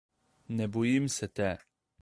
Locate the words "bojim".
0.73-1.07